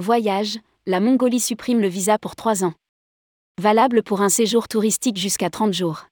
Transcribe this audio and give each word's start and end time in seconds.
Voyage, 0.00 0.58
la 0.86 0.98
Mongolie 0.98 1.40
supprime 1.40 1.78
le 1.78 1.86
visa 1.86 2.18
pour 2.18 2.34
3 2.34 2.64
ans. 2.64 2.72
Valable 3.60 4.02
pour 4.02 4.22
un 4.22 4.30
séjour 4.30 4.66
touristique 4.66 5.18
jusqu'à 5.18 5.50
30 5.50 5.74
jours. 5.74 6.06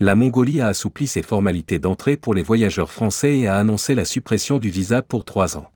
La 0.00 0.14
Mongolie 0.14 0.62
a 0.62 0.68
assoupli 0.68 1.06
ses 1.06 1.20
formalités 1.20 1.78
d'entrée 1.78 2.16
pour 2.16 2.32
les 2.32 2.42
voyageurs 2.42 2.90
français 2.90 3.40
et 3.40 3.46
a 3.46 3.58
annoncé 3.58 3.94
la 3.94 4.06
suppression 4.06 4.56
du 4.56 4.70
visa 4.70 5.02
pour 5.02 5.26
3 5.26 5.58
ans. 5.58 5.66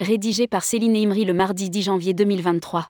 Rédigé 0.00 0.48
par 0.48 0.64
Céline 0.64 0.96
Imri 0.96 1.24
le 1.24 1.32
mardi 1.32 1.70
10 1.70 1.82
janvier 1.82 2.12
2023. 2.12 2.88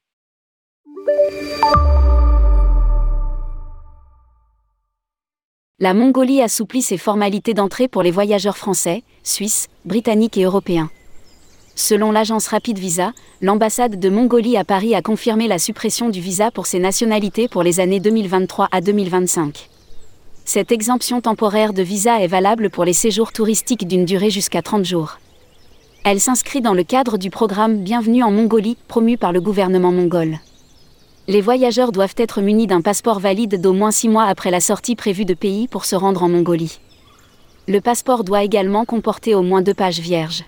La 5.78 5.92
Mongolie 5.92 6.41
assouplit 6.41 6.80
ses 6.80 6.96
formalités 6.96 7.52
d'entrée 7.52 7.88
pour 7.88 8.02
les 8.02 8.12
voyageurs 8.12 8.56
français, 8.56 9.02
suisses, 9.23 9.69
britanniques 9.84 10.38
et 10.38 10.45
européens. 10.45 10.91
Selon 11.74 12.12
l'agence 12.12 12.48
Rapid 12.48 12.78
Visa, 12.78 13.12
l'ambassade 13.40 13.98
de 13.98 14.08
Mongolie 14.10 14.58
à 14.58 14.64
Paris 14.64 14.94
a 14.94 15.00
confirmé 15.00 15.48
la 15.48 15.58
suppression 15.58 16.10
du 16.10 16.20
visa 16.20 16.50
pour 16.50 16.66
ces 16.66 16.78
nationalités 16.78 17.48
pour 17.48 17.62
les 17.62 17.80
années 17.80 17.98
2023 17.98 18.68
à 18.70 18.80
2025. 18.82 19.70
Cette 20.45 20.70
exemption 20.70 21.22
temporaire 21.22 21.72
de 21.72 21.82
visa 21.82 22.20
est 22.20 22.26
valable 22.26 22.68
pour 22.68 22.84
les 22.84 22.92
séjours 22.92 23.32
touristiques 23.32 23.88
d'une 23.88 24.04
durée 24.04 24.28
jusqu'à 24.28 24.60
30 24.60 24.84
jours. 24.84 25.18
Elle 26.04 26.20
s'inscrit 26.20 26.60
dans 26.60 26.74
le 26.74 26.84
cadre 26.84 27.16
du 27.16 27.30
programme 27.30 27.78
Bienvenue 27.78 28.23
en 28.23 28.30
Mongolie, 28.30 28.76
promu 28.86 29.16
par 29.16 29.32
le 29.32 29.40
gouvernement 29.40 29.92
mongol. 29.92 30.40
Les 31.26 31.40
voyageurs 31.40 31.92
doivent 31.92 32.16
être 32.18 32.42
munis 32.42 32.66
d'un 32.66 32.82
passeport 32.82 33.18
valide 33.18 33.60
d'au 33.60 33.73
moins 33.73 33.92
6 33.92 34.09
mois 34.09 34.24
après 34.24 34.50
la 34.50 34.60
sortie 34.60 34.96
prévue 34.96 35.24
de 35.24 35.34
pays 35.34 35.68
pour 35.68 35.86
se 35.86 35.96
rendre 35.96 36.23
en 36.23 36.28
Mongolie. 36.28 36.80
Le 37.66 37.80
passeport 37.80 38.24
doit 38.24 38.42
également 38.42 38.84
comporter 38.84 39.34
au 39.34 39.42
moins 39.42 39.62
deux 39.62 39.74
pages 39.74 40.00
vierges 40.00 40.45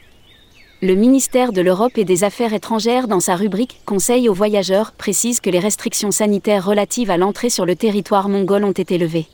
le 0.85 0.97
ministère 0.97 1.55
de 1.55 1.63
l'Europe 1.63 1.97
et 1.97 2.05
des 2.05 2.25
Affaires 2.25 2.53
étrangères, 2.53 3.09
dans 3.09 3.19
sa 3.19 3.37
rubrique 3.37 3.81
Conseil 3.87 4.29
aux 4.29 4.35
voyageurs, 4.35 4.93
précise 4.93 5.41
que 5.41 5.49
les 5.49 5.59
restrictions 5.59 6.11
sanitaires 6.11 6.67
relatives 6.67 7.11
à 7.11 7.17
l'entrée 7.17 7.49
sur 7.49 7.65
le 7.65 7.75
territoire 7.75 8.29
mongol 8.29 8.65
ont 8.65 8.73
été 8.73 8.99
levées. 8.99 9.27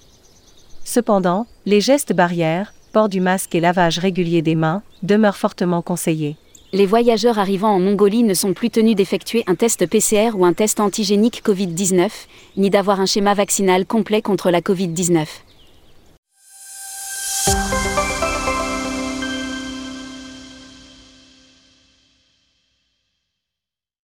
Cependant, 0.85 1.49
les 1.67 1.81
gestes 1.81 2.13
barrières, 2.13 2.73
port 2.93 3.09
du 3.09 3.21
masque 3.21 3.53
et 3.57 3.61
lavage 3.61 3.99
régulier 3.99 4.43
des 4.43 4.55
mains, 4.55 4.83
demeurent 5.03 5.37
fortement 5.37 5.83
conseillés. 5.83 6.37
Les 6.73 6.87
voyageurs 6.87 7.41
arrivant 7.41 7.71
en 7.71 7.81
Mongolie 7.81 8.23
ne 8.23 8.35
sont 8.35 8.55
plus 8.55 8.71
tenus 8.71 8.95
d'effectuer 8.95 9.43
un 9.49 9.57
test 9.57 9.85
PCR 9.87 10.37
ou 10.37 10.45
un 10.45 10.53
test 10.53 10.79
antigénique 10.79 11.43
Covid-19, 11.45 12.11
ni 12.59 12.71
d'avoir 12.71 13.01
un 13.01 13.07
schéma 13.07 13.35
vaccinal 13.35 13.87
complet 13.87 14.23
contre 14.23 14.53
la 14.53 14.61
Covid-19. 14.61 15.27